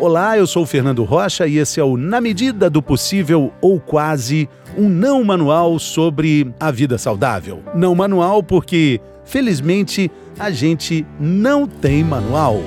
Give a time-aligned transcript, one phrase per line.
[0.00, 3.80] Olá, eu sou o Fernando Rocha e esse é o Na Medida do Possível ou
[3.80, 7.64] Quase, um não manual sobre a vida saudável.
[7.74, 10.08] Não manual porque, felizmente,
[10.38, 12.62] a gente não tem manual.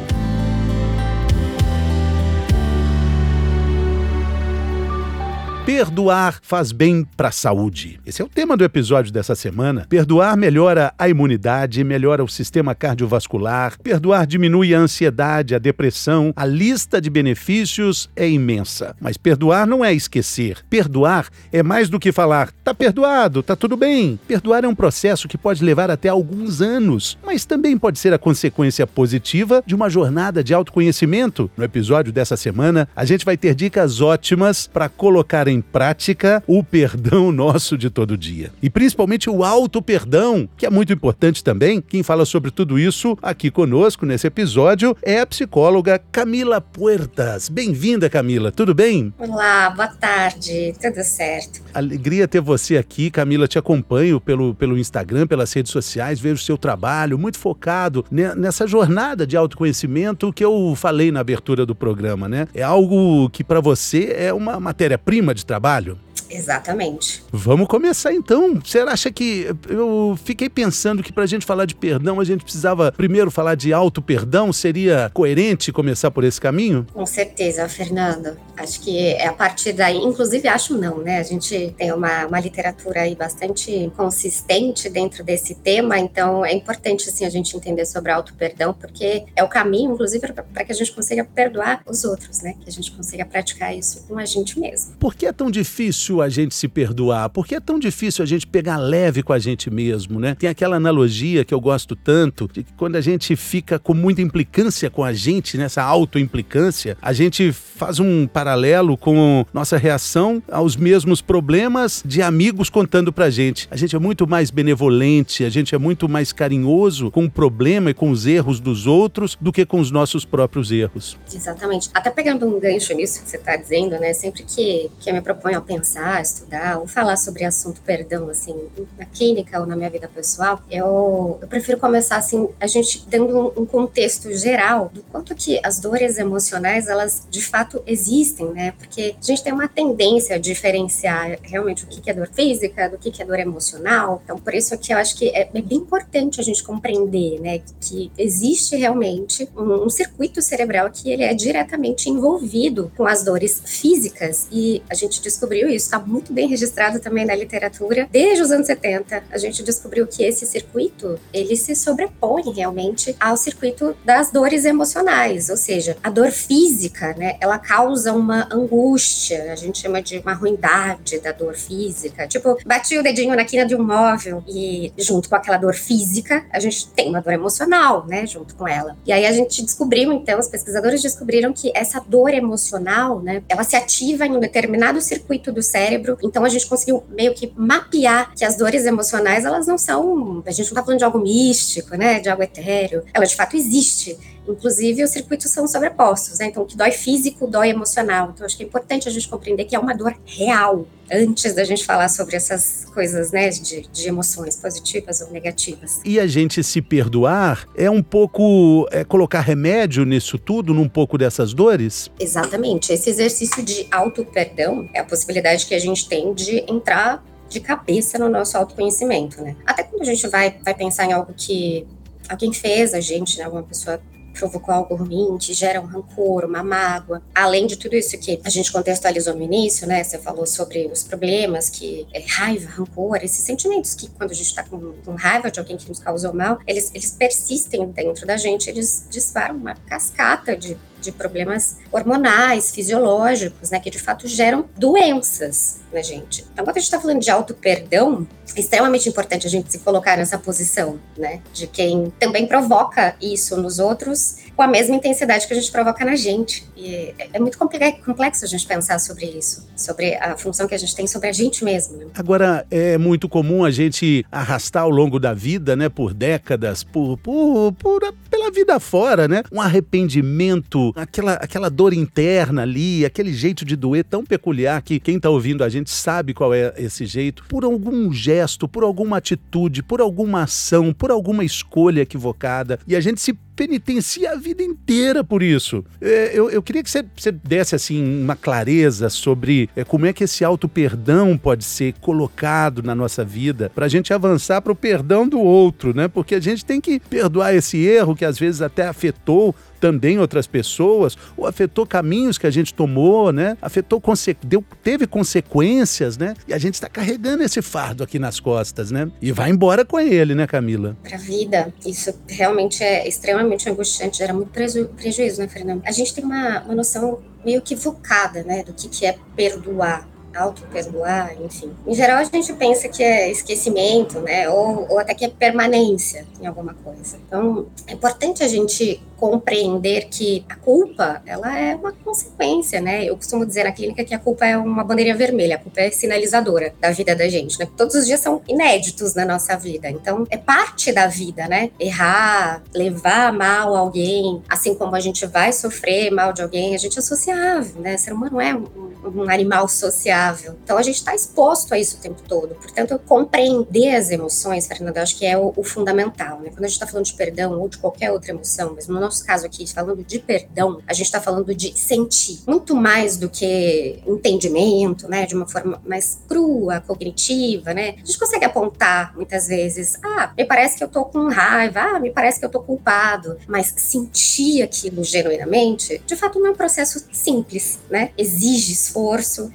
[5.73, 7.97] Perdoar faz bem para a saúde.
[8.05, 9.85] Esse é o tema do episódio dessa semana.
[9.87, 13.79] Perdoar melhora a imunidade, melhora o sistema cardiovascular.
[13.81, 16.33] Perdoar diminui a ansiedade, a depressão.
[16.35, 18.97] A lista de benefícios é imensa.
[18.99, 20.57] Mas perdoar não é esquecer.
[20.69, 24.19] Perdoar é mais do que falar, tá perdoado, tá tudo bem.
[24.27, 28.19] Perdoar é um processo que pode levar até alguns anos, mas também pode ser a
[28.19, 31.49] consequência positiva de uma jornada de autoconhecimento.
[31.55, 36.63] No episódio dessa semana, a gente vai ter dicas ótimas para colocar em prática o
[36.63, 38.51] perdão nosso de todo dia.
[38.61, 41.81] E principalmente o auto-perdão, que é muito importante também.
[41.81, 47.49] Quem fala sobre tudo isso aqui conosco nesse episódio é a psicóloga Camila Puertas.
[47.49, 48.51] Bem-vinda, Camila.
[48.51, 49.13] Tudo bem?
[49.17, 50.73] Olá, boa tarde.
[50.81, 51.61] Tudo certo.
[51.73, 53.47] Alegria ter você aqui, Camila.
[53.47, 58.67] Te acompanho pelo, pelo Instagram, pelas redes sociais, vejo o seu trabalho muito focado nessa
[58.67, 62.47] jornada de autoconhecimento que eu falei na abertura do programa, né?
[62.53, 65.97] É algo que para você é uma matéria-prima de trabalho?
[66.31, 67.23] Exatamente.
[67.31, 68.59] Vamos começar então.
[68.63, 69.47] Você acha que.
[69.67, 73.55] Eu fiquei pensando que para a gente falar de perdão, a gente precisava primeiro falar
[73.55, 74.53] de auto-perdão?
[74.53, 76.87] Seria coerente começar por esse caminho?
[76.93, 78.37] Com certeza, Fernando.
[78.55, 81.19] Acho que é a partir daí, inclusive acho não, né?
[81.19, 87.09] A gente tem uma, uma literatura aí bastante consistente dentro desse tema, então é importante
[87.09, 90.91] assim, a gente entender sobre auto-perdão, porque é o caminho, inclusive, para que a gente
[90.91, 92.55] consiga perdoar os outros, né?
[92.61, 94.95] Que a gente consiga praticar isso com a gente mesmo.
[94.99, 97.29] Por que é tão difícil a gente se perdoar?
[97.29, 100.35] Por que é tão difícil a gente pegar leve com a gente mesmo, né?
[100.35, 104.21] Tem aquela analogia que eu gosto tanto, de que quando a gente fica com muita
[104.21, 110.75] implicância com a gente, nessa auto-implicância, a gente faz um paralelo com nossa reação aos
[110.75, 113.67] mesmos problemas de amigos contando pra gente.
[113.71, 117.91] A gente é muito mais benevolente, a gente é muito mais carinhoso com o problema
[117.91, 121.17] e com os erros dos outros do que com os nossos próprios erros.
[121.33, 121.89] Exatamente.
[121.93, 124.13] Até pegando um gancho nisso que você está dizendo, né?
[124.13, 128.55] Sempre que, que eu me proponho a pensar estudar ou falar sobre assunto perdão, assim,
[128.97, 133.37] na clínica ou na minha vida pessoal, eu, eu prefiro começar, assim, a gente dando
[133.37, 138.73] um, um contexto geral do quanto que as dores emocionais, elas de fato existem, né?
[138.77, 142.97] Porque a gente tem uma tendência a diferenciar realmente o que é dor física do
[142.97, 144.21] que é dor emocional.
[144.23, 147.61] Então, por isso que eu acho que é, é bem importante a gente compreender, né,
[147.79, 153.61] que existe realmente um, um circuito cerebral que ele é diretamente envolvido com as dores
[153.65, 158.07] físicas e a gente descobriu isso, tá muito bem registrado também na literatura.
[158.11, 163.35] Desde os anos 70, a gente descobriu que esse circuito, ele se sobrepõe realmente ao
[163.35, 169.55] circuito das dores emocionais, ou seja, a dor física, né, ela causa uma angústia, a
[169.55, 172.27] gente chama de uma ruindade da dor física.
[172.27, 176.45] Tipo, bati o dedinho na quina de um móvel e junto com aquela dor física,
[176.51, 178.95] a gente tem uma dor emocional, né, junto com ela.
[179.05, 183.63] E aí a gente descobriu, então, os pesquisadores descobriram que essa dor emocional, né, ela
[183.63, 186.17] se ativa em um determinado circuito do cérebro.
[186.23, 190.51] Então a gente conseguiu meio que mapear que as dores emocionais, elas não são, a
[190.51, 193.03] gente não tá falando de algo místico, né, de algo etéreo.
[193.13, 194.17] Ela de fato existe.
[194.51, 196.47] Inclusive, os circuitos são sobrepostos, né?
[196.47, 198.31] Então, o que dói físico, dói emocional.
[198.33, 201.63] Então, acho que é importante a gente compreender que é uma dor real, antes da
[201.63, 205.99] gente falar sobre essas coisas, né, de, de emoções positivas ou negativas.
[206.05, 211.17] E a gente se perdoar é um pouco é colocar remédio nisso tudo, num pouco
[211.17, 212.09] dessas dores?
[212.19, 212.93] Exatamente.
[212.93, 218.17] Esse exercício de auto-perdão é a possibilidade que a gente tem de entrar de cabeça
[218.17, 219.57] no nosso autoconhecimento, né?
[219.65, 221.85] Até quando a gente vai, vai pensar em algo que
[222.29, 223.99] alguém fez a gente, né, alguma pessoa
[224.31, 227.21] provocou algo ruim, que gera um rancor, uma mágoa.
[227.33, 230.03] Além de tudo isso que a gente contextualizou no início, né?
[230.03, 234.47] Você falou sobre os problemas, que é raiva, rancor, esses sentimentos que quando a gente
[234.47, 238.37] está com, com, raiva de alguém que nos causou mal, eles, eles persistem dentro da
[238.37, 244.69] gente, eles disparam uma cascata de de problemas hormonais, fisiológicos, né, que de fato geram
[244.77, 246.45] doenças na gente.
[246.53, 250.17] Então, quando a gente está falando de auto-perdão, é extremamente importante a gente se colocar
[250.17, 255.53] nessa posição, né, de quem também provoca isso nos outros com a mesma intensidade que
[255.53, 256.69] a gente provoca na gente.
[256.75, 260.77] E é, é muito complexo a gente pensar sobre isso, sobre a função que a
[260.77, 261.97] gente tem sobre a gente mesmo.
[261.97, 262.05] Né?
[262.13, 267.17] Agora, é muito comum a gente arrastar ao longo da vida, né, por décadas, por,
[267.17, 273.65] por, por pela vida fora, né, um arrependimento, aquela, aquela dor interna ali, aquele jeito
[273.65, 277.43] de doer tão peculiar que quem está ouvindo a gente sabe qual é esse jeito,
[277.49, 278.31] por algum gesto,
[278.67, 284.31] por alguma atitude, por alguma ação, por alguma escolha equivocada, e a gente se penitencia
[284.31, 285.85] a vida inteira por isso.
[286.01, 290.13] É, eu, eu queria que você, você desse assim uma clareza sobre é, como é
[290.13, 294.75] que esse auto-perdão pode ser colocado na nossa vida para a gente avançar para o
[294.75, 296.07] perdão do outro, né?
[296.07, 300.45] Porque a gente tem que perdoar esse erro que às vezes até afetou também outras
[300.45, 303.57] pessoas, ou afetou caminhos que a gente tomou, né?
[303.59, 304.01] Afetou,
[304.43, 306.35] deu, teve consequências, né?
[306.47, 309.11] E a gente está carregando esse fardo aqui nas costas, né?
[309.19, 310.95] E vai embora com ele, né, Camila?
[311.01, 315.81] Para a vida, isso realmente é extremamente angustiante, gera muito preju prejuízo, né, Fernando?
[315.83, 321.35] A gente tem uma, uma noção meio equivocada, né, do que, que é perdoar auto-perdoar,
[321.41, 321.71] enfim.
[321.85, 324.49] Em geral, a gente pensa que é esquecimento, né?
[324.49, 327.17] Ou, ou até que é permanência em alguma coisa.
[327.25, 333.05] Então, é importante a gente compreender que a culpa, ela é uma consequência, né?
[333.05, 335.91] Eu costumo dizer na clínica que a culpa é uma bandeirinha vermelha, a culpa é
[335.91, 337.67] sinalizadora da vida da gente, né?
[337.77, 339.87] Todos os dias são inéditos na nossa vida.
[339.91, 341.69] Então, é parte da vida, né?
[341.79, 346.97] Errar, levar mal alguém, assim como a gente vai sofrer mal de alguém, a gente
[346.97, 347.93] é sociável, né?
[347.93, 350.55] O ser humano é um, um animal sociável.
[350.63, 352.55] Então, a gente está exposto a isso o tempo todo.
[352.55, 356.49] Portanto, compreender as emoções, Fernanda, acho que é o, o fundamental, né?
[356.49, 359.25] Quando a gente está falando de perdão ou de qualquer outra emoção, mas no nosso
[359.25, 364.01] caso aqui, falando de perdão, a gente está falando de sentir, muito mais do que
[364.05, 367.95] entendimento, né, de uma forma mais crua, cognitiva, né?
[368.01, 371.99] A gente consegue apontar muitas vezes, ah, me parece que eu tô com raiva, ah,
[371.99, 376.55] me parece que eu tô culpado, mas sentir aquilo genuinamente, de fato não é um
[376.55, 378.11] processo simples, né?
[378.17, 378.75] Exige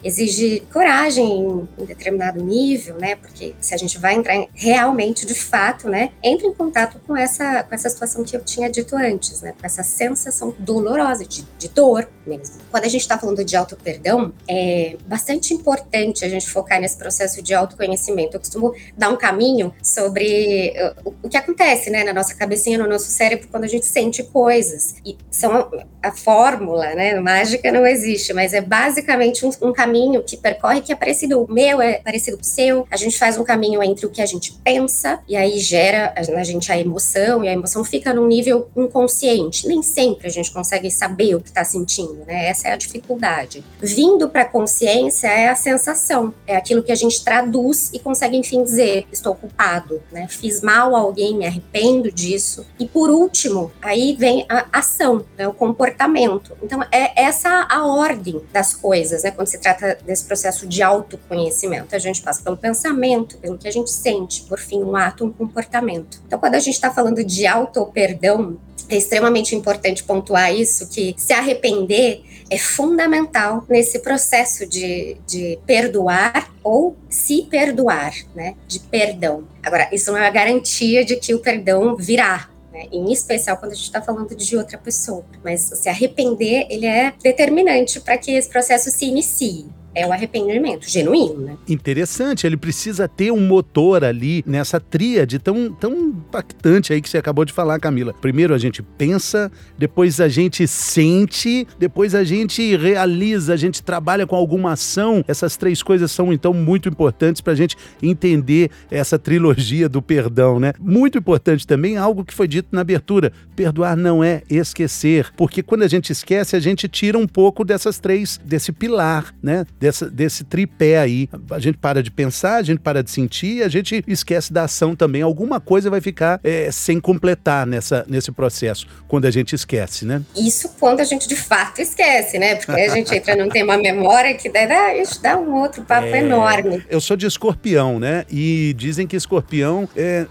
[0.02, 3.16] exige coragem em determinado nível, né?
[3.16, 7.62] Porque se a gente vai entrar realmente de fato, né, entra em contato com essa
[7.64, 9.54] com essa situação que eu tinha dito antes, né?
[9.58, 12.56] Com essa sensação dolorosa, de, de dor mesmo.
[12.70, 17.42] Quando a gente está falando de auto-perdão, é bastante importante a gente focar nesse processo
[17.42, 18.36] de autoconhecimento.
[18.36, 20.74] Eu costumo dar um caminho sobre
[21.04, 24.22] uh, o que acontece, né, na nossa cabecinha, no nosso cérebro, quando a gente sente
[24.22, 24.96] coisas.
[25.04, 25.70] E são
[26.02, 30.92] a fórmula, né, mágica não existe, mas é basicamente um, um caminho que percorre que
[30.92, 32.86] é parecido, o meu é parecido com o seu.
[32.90, 36.44] A gente faz um caminho entre o que a gente pensa e aí gera na
[36.44, 40.90] gente a emoção e a emoção fica num nível inconsciente nem sempre a gente consegue
[40.90, 42.48] saber o que está sentindo, né?
[42.48, 43.64] Essa é a dificuldade.
[43.80, 48.36] Vindo para a consciência é a sensação, é aquilo que a gente traduz e consegue,
[48.36, 50.26] enfim, dizer: estou culpado, né?
[50.28, 52.66] Fiz mal a alguém, me arrependo disso.
[52.78, 55.46] E por último, aí vem a ação, né?
[55.46, 56.56] o comportamento.
[56.62, 59.30] Então, é essa a ordem das coisas, né?
[59.30, 61.94] Quando se trata desse processo de autoconhecimento.
[61.94, 65.32] A gente passa pelo pensamento, pelo que a gente sente, por fim, um ato, um
[65.32, 66.20] comportamento.
[66.26, 71.32] Então, quando a gente está falando de auto-perdão, é extremamente importante pontuar isso, que se
[71.32, 78.54] arrepender é fundamental nesse processo de, de perdoar ou se perdoar, né?
[78.68, 79.44] De perdão.
[79.62, 82.86] Agora, isso não é a garantia de que o perdão virá, né?
[82.92, 85.24] em especial quando a gente está falando de outra pessoa.
[85.42, 89.66] Mas se arrepender, ele é determinante para que esse processo se inicie
[89.96, 91.56] é o arrependimento genuíno, né?
[91.66, 96.05] Interessante, ele precisa ter um motor ali nessa tríade tão, tão
[96.36, 98.12] impactante aí que você acabou de falar, Camila.
[98.20, 104.26] Primeiro a gente pensa, depois a gente sente, depois a gente realiza, a gente trabalha
[104.26, 105.24] com alguma ação.
[105.26, 110.60] Essas três coisas são então muito importantes para a gente entender essa trilogia do perdão,
[110.60, 110.72] né?
[110.78, 115.82] Muito importante também algo que foi dito na abertura: perdoar não é esquecer, porque quando
[115.82, 119.64] a gente esquece, a gente tira um pouco dessas três, desse pilar, né?
[119.78, 121.28] dessa, desse tripé aí.
[121.50, 124.94] A gente para de pensar, a gente para de sentir, a gente esquece da ação
[124.94, 125.22] também.
[125.22, 130.22] Alguma coisa vai ficar é, sem completar nessa, nesse processo, quando a gente esquece, né?
[130.36, 132.56] Isso quando a gente de fato esquece, né?
[132.56, 136.06] Porque a gente entra num tema memória que dá, ah, isso dá um outro papo
[136.06, 136.84] é, enorme.
[136.88, 138.24] Eu sou de escorpião, né?
[138.30, 140.26] E dizem que escorpião é,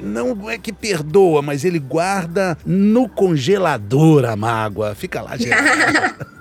[0.00, 4.94] não é que perdoa, mas ele guarda no congelador a mágoa.
[4.94, 6.26] Fica lá gelado.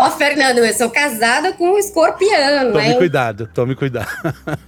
[0.00, 2.96] Ó, oh, Fernando, eu sou casada com um escorpião, Tome hein?
[2.96, 4.08] cuidado, tome cuidado.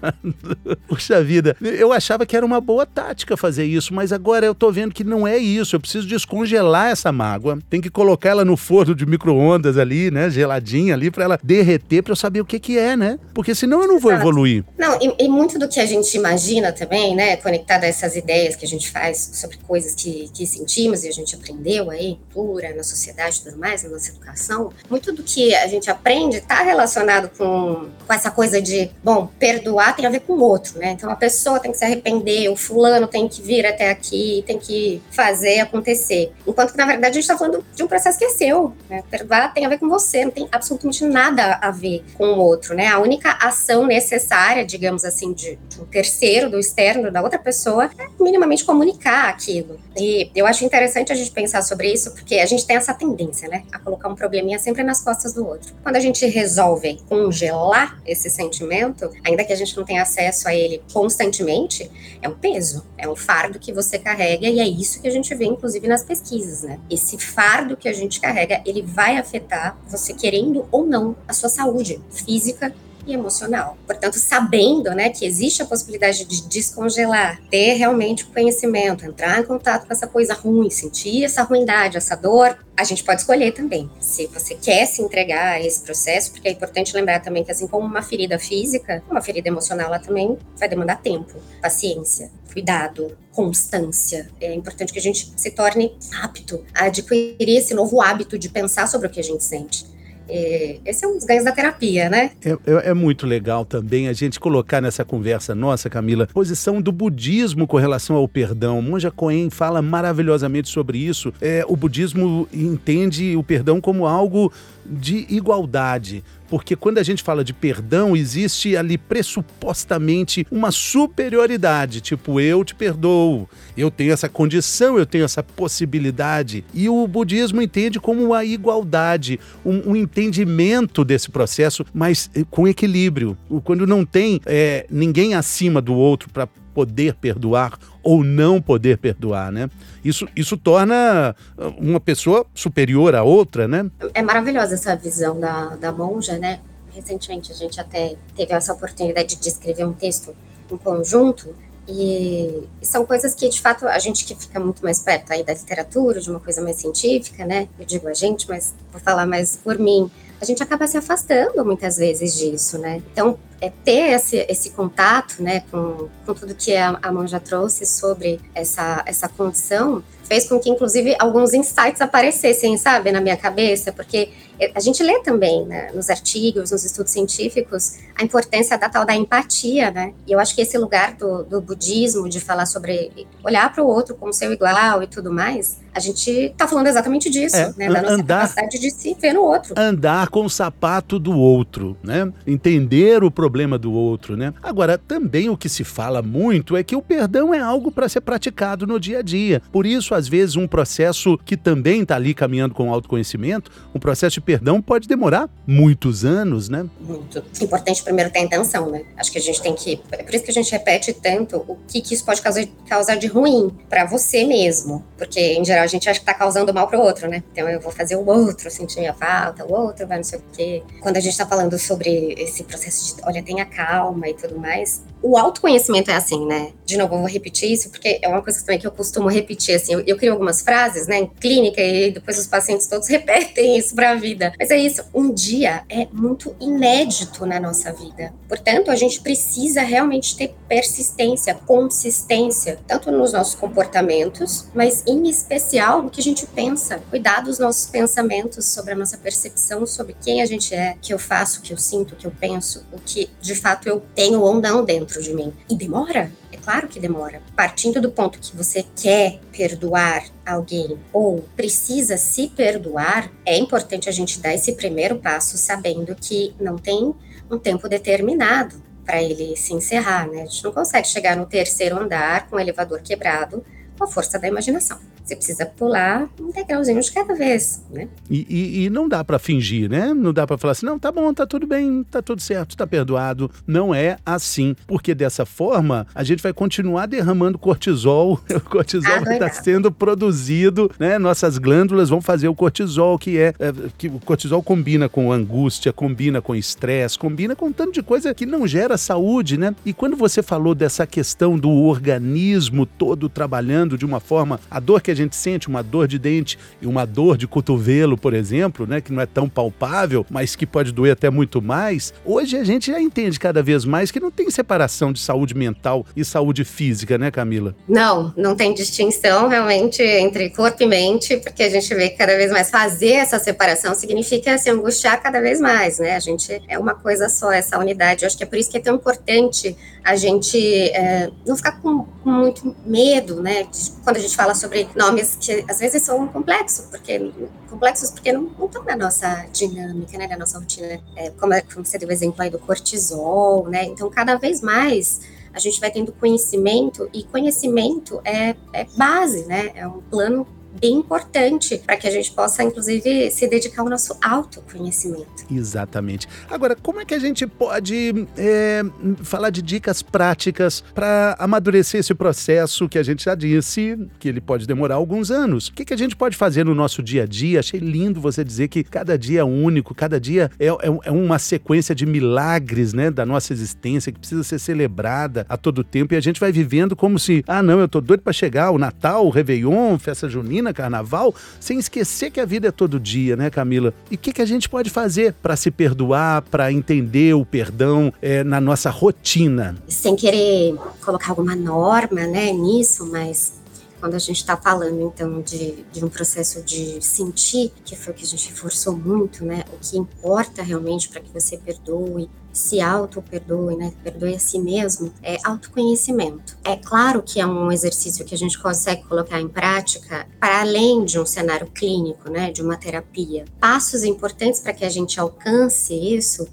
[0.87, 4.71] Puxa vida, eu achava que era uma boa tática fazer isso, mas agora eu tô
[4.71, 5.77] vendo que não é isso.
[5.77, 7.59] Eu preciso descongelar essa mágoa.
[7.69, 10.31] Tem que colocar ela no forno de micro-ondas ali, né?
[10.31, 13.19] Geladinha ali, para ela derreter, para eu saber o que que é, né?
[13.35, 14.23] Porque senão eu não vou Exato.
[14.23, 14.65] evoluir.
[14.79, 17.37] Não, e, e, muito do que a gente imagina também, né?
[17.37, 21.13] Conectado a essas ideias que a gente faz sobre coisas que, que sentimos e a
[21.13, 25.55] gente aprendeu aí, cultura, na sociedade e tudo mais, na nossa educação muito do que
[25.55, 30.21] a gente aprende está relacionado com, com essa coisa de, bom, perdoar tem a ver
[30.21, 30.93] com o outro, né?
[30.93, 34.59] Então a pessoa tem que se arrepender, o fulano tem que vir até aqui, tem
[34.59, 36.33] que fazer acontecer.
[36.47, 39.03] Enquanto que, na verdade, a gente está falando de um processo que é seu, né?
[39.11, 42.75] Perdoar tem a ver com você, não tem absolutamente nada a ver com o outro,
[42.75, 42.87] né?
[42.88, 47.91] A única ação necessária, digamos assim, de, de um terceiro, do externo, da outra pessoa,
[47.99, 49.79] é minimamente comunicar aquilo.
[49.97, 53.49] E eu acho interessante a gente pensar sobre isso, porque a gente tem essa tendência,
[53.49, 53.65] né?
[53.73, 55.75] A colocar um probleminha sempre nas costas do outro.
[55.83, 60.55] Quando a gente resolve congelar esse sentimento, ainda que a gente não tenha acesso a
[60.55, 61.91] ele constantemente,
[62.23, 65.35] é um peso, é um fardo que você carrega e é isso que a gente
[65.35, 66.78] vê, inclusive, nas pesquisas, né?
[66.90, 71.49] Esse fardo que a gente carrega, ele vai afetar você querendo ou não a sua
[71.49, 72.75] saúde física
[73.09, 73.77] e emocional.
[73.87, 79.45] Portanto, sabendo né, que existe a possibilidade de descongelar, ter realmente o conhecimento, entrar em
[79.45, 83.91] contato com essa coisa ruim, sentir essa ruindade, essa dor, a gente pode escolher também.
[83.99, 87.67] Se você quer se entregar a esse processo, porque é importante lembrar também que, assim
[87.67, 94.31] como uma ferida física, uma ferida emocional, ela também vai demandar tempo, paciência, cuidado, constância.
[94.41, 98.87] É importante que a gente se torne apto a adquirir esse novo hábito de pensar
[98.87, 99.98] sobre o que a gente sente
[100.29, 102.33] é, esse é um dos ganhos da terapia, né?
[102.45, 106.93] É, é, é, muito legal também a gente colocar nessa conversa nossa, Camila, posição do
[106.93, 108.81] budismo com relação ao perdão.
[108.83, 111.33] Monja Coen fala maravilhosamente sobre isso.
[111.41, 114.53] É, o budismo entende o perdão como algo
[114.85, 122.40] de igualdade porque quando a gente fala de perdão, existe ali pressupostamente uma superioridade, tipo,
[122.40, 126.64] eu te perdoo, eu tenho essa condição, eu tenho essa possibilidade.
[126.73, 132.67] E o budismo entende como a igualdade, um, um entendimento desse processo, mas eh, com
[132.67, 133.37] equilíbrio.
[133.64, 136.49] Quando não tem é, ninguém acima do outro para
[136.79, 139.69] poder perdoar ou não poder perdoar, né?
[140.05, 143.91] Isso, isso torna uh, uma pessoa superior à outra, né?
[144.15, 146.61] É maravilhosa essa visão da, da monja, né?
[146.95, 150.33] Recentemente a gente até teve essa oportunidade de escrever um texto
[150.71, 151.53] em conjunto
[151.89, 155.43] e, e, são coisas que, de fato, a gente que fica muito mais perto aí
[155.43, 157.67] da literatura, de uma coisa mais científica, né?
[157.77, 160.09] Eu digo a gente, mas vou falar mais por mim.
[160.40, 163.02] A gente acaba se afastando muitas vezes disso, né?
[163.12, 167.40] Então, é ter esse, esse contato, né, com, com tudo que a, a mãe já
[167.40, 173.37] trouxe sobre essa, essa condição, fez com que, inclusive, alguns insights aparecessem, sabe, na minha
[173.37, 174.29] cabeça, porque
[174.75, 179.15] a gente lê também, né, nos artigos, nos estudos científicos, a importância da tal da
[179.15, 180.13] empatia, né?
[180.27, 183.87] E eu acho que esse lugar do, do budismo, de falar sobre olhar para o
[183.87, 187.89] outro como seu igual e tudo mais, a gente está falando exatamente disso, é, né?
[187.89, 189.75] Da nossa andar, capacidade de se ver no outro.
[189.77, 192.33] Andar com o sapato do outro, né?
[192.47, 194.53] Entender o problema do outro, né?
[194.63, 198.21] Agora, também o que se fala muito é que o perdão é algo para ser
[198.21, 199.63] praticado no dia a dia.
[199.71, 203.99] Por isso, às vezes, um processo que também está ali caminhando com o autoconhecimento, um
[203.99, 206.87] processo de perdão pode demorar muitos anos, né?
[207.01, 207.43] Muito.
[207.61, 209.05] Importante primeiro ter a intenção, né?
[209.17, 210.01] Acho que a gente tem que.
[210.13, 213.17] É por isso que a gente repete tanto o que, que isso pode causar, causar
[213.17, 215.05] de ruim para você mesmo.
[215.17, 217.43] Porque, em geral, a gente acha que tá causando mal para o outro, né?
[217.53, 220.43] Então eu vou fazer o outro sentir minha falta, o outro vai não sei o
[220.53, 220.83] quê.
[221.01, 225.03] Quando a gente tá falando sobre esse processo de, olha, tenha calma e tudo mais,
[225.29, 226.73] o autoconhecimento é assim, né?
[226.87, 229.75] De novo, eu vou repetir isso, porque é uma coisa também que eu costumo repetir,
[229.75, 233.77] assim, eu, eu crio algumas frases, né, em clínica, e depois os pacientes todos repetem
[233.77, 234.55] isso para a vida.
[234.59, 238.33] Mas é isso, um dia é muito inédito na nossa vida.
[238.49, 246.03] Portanto, a gente precisa realmente ter persistência, consistência, tanto nos nossos comportamentos, mas em especial
[246.03, 247.03] no que a gente pensa.
[247.11, 251.13] Cuidar dos nossos pensamentos sobre a nossa percepção, sobre quem a gente é, o que
[251.13, 254.03] eu faço, o que eu sinto, o que eu penso, o que de fato eu
[254.15, 255.53] tenho ou não dentro dentro de mim.
[255.69, 256.31] E demora?
[256.53, 257.43] É claro que demora.
[257.55, 264.13] Partindo do ponto que você quer perdoar alguém ou precisa se perdoar, é importante a
[264.13, 267.15] gente dar esse primeiro passo sabendo que não tem
[267.51, 270.43] um tempo determinado para ele se encerrar, né?
[270.43, 273.65] A gente não consegue chegar no terceiro andar com o elevador quebrado
[273.99, 274.99] com a força da imaginação.
[275.25, 278.09] Você precisa pular um degrauzinho de cada vez, né?
[278.31, 280.14] E, e, e não dá para fingir, né?
[280.14, 282.87] Não dá para falar assim, não, tá bom, tá tudo bem, tá tudo certo, tá
[282.87, 283.50] perdoado.
[283.67, 288.40] Não é assim, porque dessa forma a gente vai continuar derramando cortisol.
[288.59, 291.19] O cortisol ah, está sendo produzido, né?
[291.19, 295.93] Nossas glândulas vão fazer o cortisol, que é, é que o cortisol combina com angústia,
[295.93, 299.75] combina com estresse, combina com um tanto de coisa que não gera saúde, né?
[299.87, 304.78] E quando você falou dessa questão do organismo todo trabalhando explicando de uma forma a
[304.78, 308.35] dor que a gente sente, uma dor de dente e uma dor de cotovelo, por
[308.35, 312.12] exemplo, né, que não é tão palpável, mas que pode doer até muito mais.
[312.25, 316.04] Hoje a gente já entende cada vez mais que não tem separação de saúde mental
[316.14, 317.75] e saúde física, né, Camila?
[317.88, 322.37] Não, não tem distinção realmente entre corpo e mente, porque a gente vê que cada
[322.37, 326.16] vez mais fazer essa separação significa se angustiar cada vez mais, né?
[326.16, 328.25] A gente é uma coisa só, essa unidade.
[328.25, 329.76] Eu acho que é por isso que é tão importante
[330.09, 330.59] a gente
[330.91, 333.69] é, não ficar com, com, muito medo, né?
[334.03, 337.31] Quando a gente fala sobre nomes que às vezes são complexos, porque
[337.69, 340.27] complexos porque não, não estão na nossa dinâmica, né?
[340.27, 340.99] Na nossa rotina.
[341.15, 343.85] É, como, como você deu o exemplo aí do cortisol, né?
[343.85, 345.21] Então, cada vez mais
[345.53, 349.73] a gente vai tendo conhecimento e conhecimento é, é base, né?
[349.75, 350.47] É um plano
[350.81, 355.47] bem importante para que a gente possa, inclusive, se dedicar ao nosso autoconhecimento.
[355.51, 356.27] Exatamente.
[356.51, 358.83] Agora, como é que a gente pode é,
[359.23, 364.41] falar de dicas práticas para amadurecer esse processo que a gente já disse que ele
[364.41, 365.69] pode demorar alguns anos?
[365.69, 367.61] O que, que a gente pode fazer no nosso dia a dia?
[367.61, 371.39] Achei lindo você dizer que cada dia é único, cada dia é, é, é uma
[371.39, 376.17] sequência de milagres né, da nossa existência que precisa ser celebrada a todo tempo e
[376.17, 379.27] a gente vai vivendo como se, ah, não, eu tô doido para chegar o Natal,
[379.27, 383.93] o Réveillon, festa junina carnaval, sem esquecer que a vida é todo dia, né, Camila?
[384.11, 388.13] E o que, que a gente pode fazer para se perdoar, para entender o perdão
[388.21, 389.77] é, na nossa rotina?
[389.89, 393.58] Sem querer colocar alguma norma, né, nisso, mas
[394.00, 398.17] quando a gente está falando então de, de um processo de sentir, que foi o
[398.17, 399.64] que a gente reforçou muito, né?
[399.73, 403.93] O que importa realmente para que você perdoe, se auto-perdoe, né?
[404.02, 406.57] Perdoe a si mesmo, é autoconhecimento.
[406.64, 411.05] É claro que é um exercício que a gente consegue colocar em prática para além
[411.05, 412.50] de um cenário clínico, né?
[412.50, 413.45] De uma terapia.
[413.61, 416.49] Passos importantes para que a gente alcance isso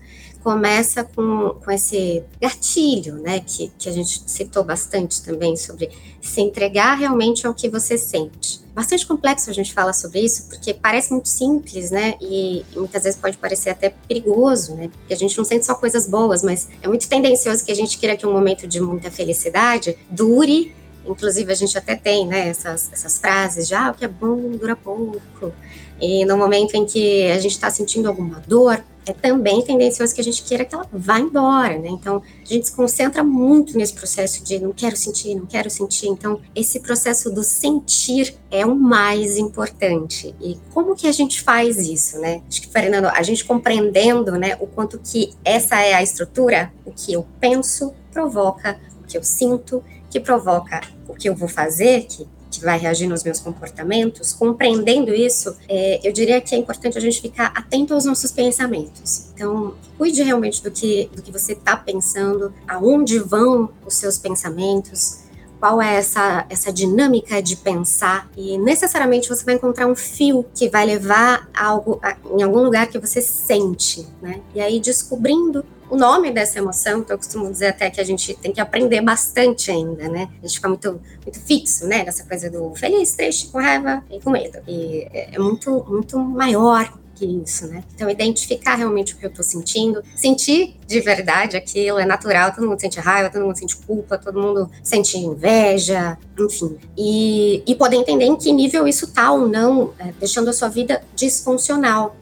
[0.45, 5.89] começa com, com esse gatilho, né, que, que a gente citou bastante também, sobre
[6.21, 8.63] se entregar realmente ao que você sente.
[8.71, 13.19] Bastante complexo a gente fala sobre isso, porque parece muito simples, né, e, muitas vezes
[13.19, 16.87] pode parecer até perigoso, né, porque a gente não sente só coisas boas, mas é
[16.87, 20.75] muito tendencioso que a gente queira que um momento de muita felicidade dure
[21.07, 24.49] Inclusive, a gente até tem né, essas, essas frases já, ah, o que é bom
[24.57, 25.53] dura pouco.
[26.01, 30.21] E no momento em que a gente está sentindo alguma dor, é também tendencioso que
[30.21, 31.89] a gente queira que ela vá embora, né?
[31.89, 36.07] Então, a gente se concentra muito nesse processo de não quero sentir, não quero sentir.
[36.07, 40.33] Então, esse processo do sentir é o mais importante.
[40.41, 42.41] E como que a gente faz isso, né?
[42.47, 46.91] Acho que, Fernando, a gente compreendendo, né, o quanto que essa é a estrutura, o
[46.91, 52.05] que eu penso provoca o que eu sinto, que provoca o que eu vou fazer,
[52.05, 52.27] que
[52.59, 57.01] que vai reagir nos meus comportamentos, compreendendo isso, é, eu diria que é importante a
[57.01, 59.27] gente ficar atento aos nossos pensamentos.
[59.33, 65.24] Então, cuide realmente do que, do que você está pensando, aonde vão os seus pensamentos,
[65.59, 70.69] qual é essa, essa dinâmica de pensar e necessariamente você vai encontrar um fio que
[70.69, 74.41] vai levar algo a, em algum lugar que você sente, né?
[74.53, 78.33] E aí descobrindo o nome dessa emoção, que eu costumo dizer até que a gente
[78.35, 80.29] tem que aprender bastante ainda, né?
[80.41, 82.03] A gente fica muito, muito fixo, né?
[82.03, 84.59] Nessa coisa do feliz, triste, com raiva e com medo.
[84.67, 87.83] E é, é muito, muito maior que isso, né?
[87.95, 92.67] Então, identificar realmente o que eu tô sentindo, sentir de verdade aquilo, é natural, todo
[92.67, 96.77] mundo sente raiva, todo mundo sente culpa, todo mundo sente inveja, enfim.
[96.97, 100.67] E, e poder entender em que nível isso tá ou não, é, deixando a sua
[100.67, 102.15] vida disfuncional.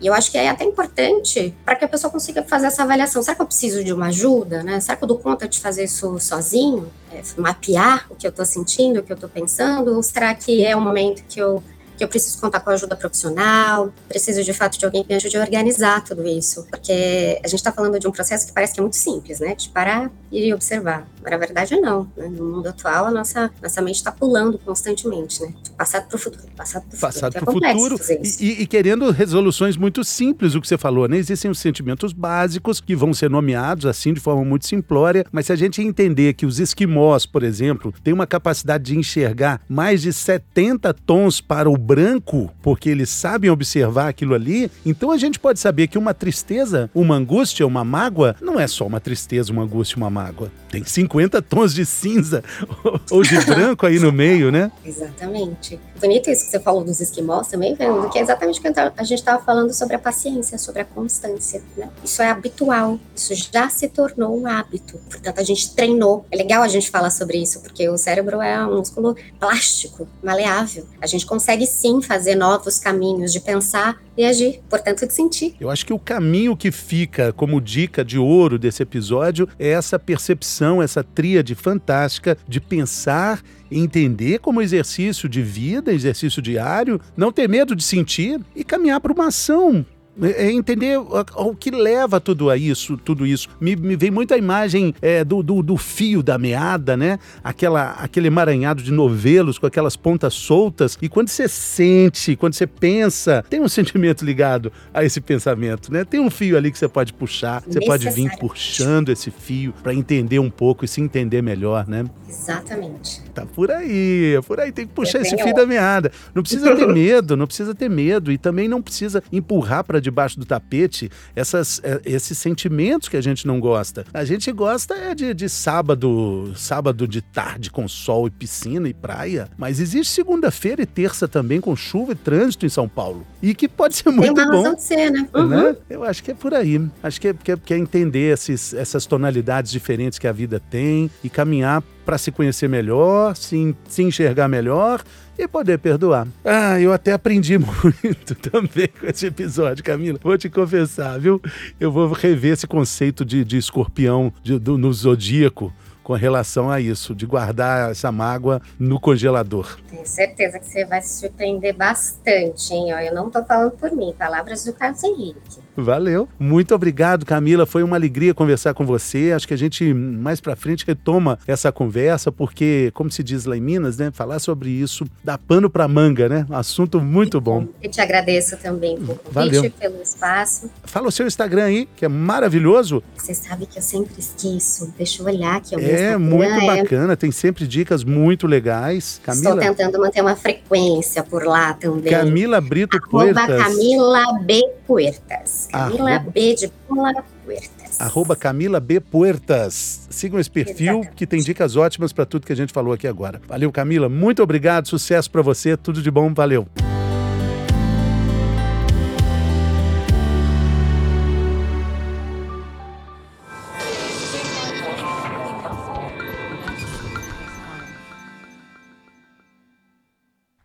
[0.00, 3.22] E eu acho que é até importante para que a pessoa consiga fazer essa avaliação.
[3.22, 4.62] Será que eu preciso de uma ajuda?
[4.62, 4.80] Né?
[4.80, 6.90] Será que eu dou conta de fazer isso sozinho?
[7.12, 9.94] É, mapear o que eu estou sentindo, o que eu estou pensando?
[9.94, 11.62] Ou será que é um momento que eu
[12.00, 15.36] que eu preciso contar com ajuda profissional, preciso de fato de alguém que me ajude
[15.36, 18.80] a organizar tudo isso, porque a gente está falando de um processo que parece que
[18.80, 19.54] é muito simples, né?
[19.54, 21.06] De parar e observar.
[21.22, 22.10] Mas na verdade não.
[22.16, 22.26] Né?
[22.28, 25.52] No mundo atual, a nossa, nossa mente está pulando constantemente, né?
[25.80, 27.00] Passado para o futuro, passado para o futuro.
[27.00, 27.98] Passado para o é futuro.
[28.38, 31.16] E, e, querendo resoluções muito simples, o que você falou, né?
[31.16, 35.52] Existem os sentimentos básicos que vão ser nomeados assim de forma muito simplória, mas se
[35.54, 40.12] a gente entender que os esquimós, por exemplo, têm uma capacidade de enxergar mais de
[40.12, 45.60] 70 tons para o branco, porque eles sabem observar aquilo ali, então a gente pode
[45.60, 49.96] saber que uma tristeza, uma angústia, uma mágoa, não é só uma tristeza, uma angústia,
[49.96, 50.52] uma mágoa.
[50.70, 52.44] Tem 50 tons de cinza
[53.10, 54.70] ou de branco aí no meio, né?
[54.84, 55.69] Exatamente.
[56.00, 59.04] Bonito isso que você falou dos esquimós também, Fernando, que é exatamente o que a
[59.04, 61.90] gente estava falando sobre a paciência, sobre a constância, né?
[62.02, 64.98] Isso é habitual, isso já se tornou um hábito.
[65.10, 66.24] Portanto, a gente treinou.
[66.30, 70.86] É legal a gente falar sobre isso, porque o cérebro é um músculo plástico, maleável.
[71.00, 75.54] A gente consegue sim fazer novos caminhos de pensar e agir, portanto, de sentir.
[75.60, 79.98] Eu acho que o caminho que fica como dica de ouro desse episódio é essa
[79.98, 87.48] percepção, essa tríade fantástica de pensar entender como exercício de vida, exercício diário, não ter
[87.48, 89.86] medo de sentir e caminhar para uma ação
[90.22, 93.48] é, é entender o, que leva tudo a isso, tudo isso.
[93.60, 97.18] Me, me vem muito a imagem é, do, do, do, fio da meada, né?
[97.42, 100.98] Aquela, aquele emaranhado de novelos com aquelas pontas soltas.
[101.00, 106.04] E quando você sente, quando você pensa, tem um sentimento ligado a esse pensamento, né?
[106.04, 109.94] Tem um fio ali que você pode puxar, você pode vir puxando esse fio para
[109.94, 112.04] entender um pouco e se entender melhor, né?
[112.28, 113.22] Exatamente.
[113.34, 114.72] Tá por aí, é por aí.
[114.72, 116.10] Tem que puxar esse fio da meada.
[116.34, 118.30] Não precisa ter medo, não precisa ter medo.
[118.30, 123.20] E também não precisa empurrar para debaixo do tapete essas, é, esses sentimentos que a
[123.20, 124.04] gente não gosta.
[124.12, 128.94] A gente gosta é de, de sábado, sábado de tarde com sol e piscina e
[128.94, 133.26] praia, mas existe segunda-feira e terça também com chuva e trânsito em São Paulo.
[133.42, 134.74] E que pode ser muito Tem uma bom.
[134.74, 135.20] De ser, né?
[135.20, 135.28] né?
[135.34, 135.48] Uhum.
[135.48, 135.76] né?
[135.88, 136.80] Eu acho que é por aí.
[137.02, 140.60] Acho que é, que é, que é entender esses, essas tonalidades diferentes que a vida
[140.70, 145.00] tem e caminhar para se conhecer melhor, se, se enxergar melhor
[145.38, 146.26] e poder perdoar.
[146.44, 150.18] Ah, eu até aprendi muito também com esse episódio, Camila.
[150.20, 151.40] Vou te confessar, viu?
[151.78, 156.80] Eu vou rever esse conceito de, de escorpião de, do, no zodíaco com relação a
[156.80, 159.78] isso, de guardar essa mágoa no congelador.
[159.88, 162.90] Tenho certeza que você vai se surpreender bastante, hein?
[162.90, 165.60] Eu não estou falando por mim, palavras do Carlos Henrique.
[165.76, 166.28] Valeu.
[166.38, 167.64] Muito obrigado, Camila.
[167.64, 169.32] Foi uma alegria conversar com você.
[169.32, 173.56] Acho que a gente mais para frente retoma essa conversa, porque, como se diz lá
[173.56, 176.46] em Minas, né, falar sobre isso dá pano para manga, né?
[176.50, 177.66] Assunto muito bom.
[177.82, 179.70] Eu te agradeço também pelo convite, Valeu.
[179.70, 180.70] pelo espaço.
[180.84, 183.02] Fala o seu Instagram aí, que é maravilhoso.
[183.16, 184.92] Você sabe que eu sempre esqueço.
[184.96, 185.74] Deixa eu olhar aqui.
[185.76, 186.66] O é, muito é...
[186.66, 187.16] bacana.
[187.16, 189.20] Tem sempre dicas muito legais.
[189.24, 189.50] Camila...
[189.50, 192.12] Estou tentando manter uma frequência por lá também.
[192.12, 193.62] Camila Brito Puertas.
[193.62, 194.62] Camila B.
[194.86, 195.68] Puertas.
[195.70, 196.30] Camila Arroba...
[196.30, 198.00] B de Paula Puertas.
[198.00, 199.00] Arroba Camila B.
[199.00, 200.06] Puertas.
[200.10, 201.14] Sigam esse perfil Exatamente.
[201.14, 203.40] que tem dicas ótimas para tudo que a gente falou aqui agora.
[203.46, 204.08] Valeu, Camila.
[204.08, 204.88] Muito obrigado.
[204.88, 205.76] Sucesso para você.
[205.76, 206.32] Tudo de bom.
[206.32, 206.66] Valeu.